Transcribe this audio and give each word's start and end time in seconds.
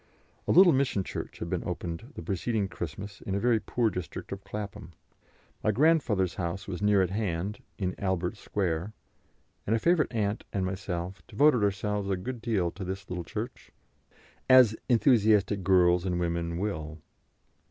A 0.47 0.51
little 0.51 0.73
mission 0.73 1.03
church 1.03 1.37
had 1.37 1.47
been 1.47 1.63
opened 1.63 2.13
the 2.15 2.23
preceding 2.23 2.67
Christmas 2.67 3.21
in 3.21 3.35
a 3.35 3.39
very 3.39 3.59
poor 3.59 3.91
district 3.91 4.31
of 4.31 4.43
Clapham. 4.43 4.93
My 5.63 5.69
grandfather's 5.71 6.33
house 6.41 6.67
was 6.67 6.81
near 6.81 7.03
at 7.03 7.11
hand, 7.11 7.61
in 7.77 7.93
Albert 7.99 8.35
Square, 8.37 8.93
and 9.67 9.75
a 9.75 9.77
favourite 9.79 10.11
aunt 10.11 10.43
and 10.51 10.65
myself 10.65 11.21
devoted 11.27 11.63
ourselves 11.63 12.09
a 12.09 12.17
good 12.17 12.41
deal 12.41 12.71
to 12.71 12.83
this 12.83 13.07
little 13.11 13.23
church, 13.23 13.69
as 14.49 14.75
enthusiastic 14.89 15.61
girls 15.63 16.03
and 16.03 16.19
women 16.19 16.57
will. 16.57 16.97